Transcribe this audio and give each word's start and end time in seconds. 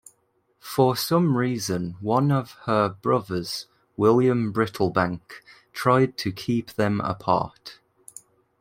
For 0.63 0.95
some 0.95 1.37
reason 1.37 1.95
one 2.01 2.31
of 2.31 2.53
her 2.65 2.89
brothers, 2.89 3.67
William 3.95 4.51
Brittlebank, 4.51 5.21
tried 5.73 6.17
to 6.17 6.31
keep 6.31 6.71
them 6.73 7.01
apart. 7.01 7.77